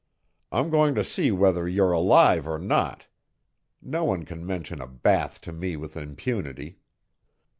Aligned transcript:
I'm 0.51 0.71
going 0.71 0.95
to 0.95 1.03
see 1.03 1.29
whether 1.29 1.69
you're 1.69 1.91
alive 1.91 2.47
or 2.47 2.57
not. 2.57 3.05
No 3.83 4.03
one 4.03 4.25
can 4.25 4.43
mention 4.43 4.81
a 4.81 4.87
bath 4.87 5.39
to 5.41 5.51
me 5.53 5.75
with 5.75 5.95
impunity." 5.95 6.79